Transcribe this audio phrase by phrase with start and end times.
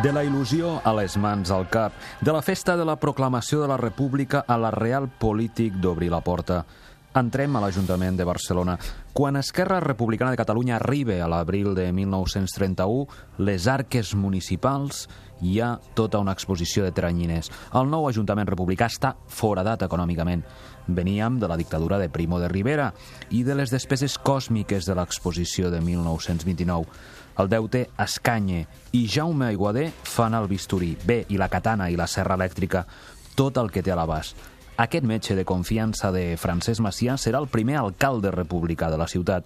[0.00, 1.92] De la il·lusió a les mans al cap,
[2.24, 6.22] de la festa de la proclamació de la República a la real polític d'obrir la
[6.24, 6.62] porta.
[7.10, 8.76] Entrem a l'Ajuntament de Barcelona.
[9.12, 13.08] Quan Esquerra Republicana de Catalunya arriba a l'abril de 1931,
[13.42, 15.08] les arques municipals
[15.42, 17.50] hi ha tota una exposició de teranyines.
[17.74, 20.44] El nou Ajuntament republicà està foradat econòmicament.
[20.86, 22.92] Veníem de la dictadura de Primo de Rivera
[23.34, 26.86] i de les despeses còsmiques de l'exposició de 1929.
[27.42, 30.94] El deute escanye i Jaume Aiguader fan el bisturí.
[31.02, 32.86] Bé, i la katana i la serra elèctrica,
[33.34, 34.59] tot el que té a l'abast.
[34.76, 39.44] Aquest metge de confiança de Francesc Macià serà el primer alcalde republicà de la ciutat.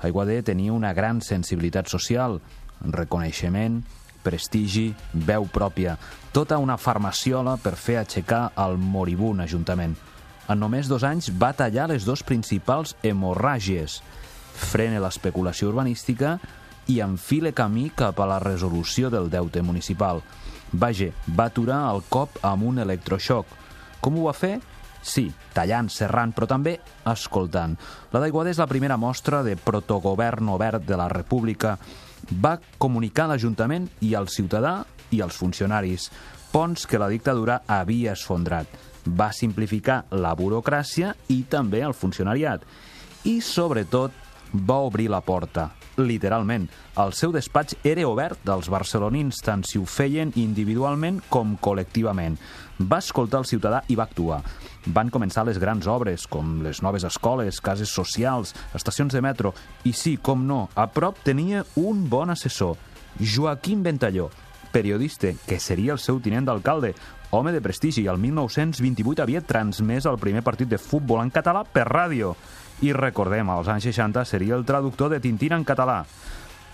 [0.00, 2.40] Aiguader tenia una gran sensibilitat social,
[2.80, 3.82] reconeixement,
[4.22, 5.96] prestigi, veu pròpia,
[6.32, 9.96] tota una farmaciola per fer aixecar el moribund ajuntament.
[10.50, 14.00] En només dos anys va tallar les dos principals hemorràgies.
[14.70, 16.38] Frena l'especulació urbanística
[16.90, 20.24] i enfile camí cap a la resolució del deute municipal.
[20.72, 23.46] Vaja, va aturar el cop amb un electroxoc.
[24.00, 24.58] Com ho va fer?
[25.00, 26.74] Sí, tallant, serrant, però també
[27.08, 27.76] escoltant.
[28.12, 31.76] La d'Aiguada és la primera mostra de protogovern obert de la República.
[32.30, 36.10] Va comunicar l'Ajuntament i al ciutadà i als funcionaris
[36.50, 38.66] ponts que la dictadura havia esfondrat.
[39.06, 42.64] Va simplificar la burocràcia i també el funcionariat.
[43.24, 44.12] I, sobretot,
[44.52, 46.68] va obrir la porta, literalment.
[47.00, 52.38] El seu despatx era obert als barcelonins, tant si ho feien individualment com col·lectivament.
[52.80, 54.40] Va escoltar el ciutadà i va actuar.
[54.86, 59.52] Van començar les grans obres, com les noves escoles, cases socials, estacions de metro,
[59.84, 62.78] i sí, com no, a prop tenia un bon assessor,
[63.20, 64.30] Joaquim Ventalló,
[64.72, 66.94] periodista, que seria el seu tinent d'alcalde,
[67.30, 71.64] home de prestigi, i el 1928 havia transmès el primer partit de futbol en català
[71.66, 72.34] per ràdio.
[72.80, 76.04] I recordem, als anys 60 seria el traductor de Tintín en català.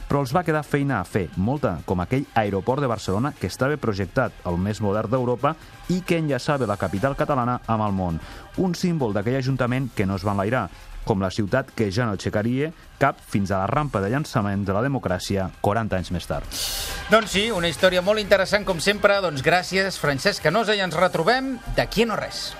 [0.06, 3.74] Però els va quedar feina a fer, molta, com aquell aeroport de Barcelona que estava
[3.76, 5.56] projectat, el més modern d'Europa,
[5.90, 8.20] i que enllaçava la capital catalana amb el món.
[8.62, 10.68] Un símbol d'aquell ajuntament que no es va enlairar,
[11.06, 12.70] com la ciutat que ja no aixecaria
[13.02, 16.62] cap fins a la rampa de llançament de la democràcia 40 anys més tard.
[17.10, 19.18] Doncs sí, una història molt interessant com sempre.
[19.22, 22.50] Doncs gràcies, Francesc Canosa, i ens retrobem d'aquí a no res.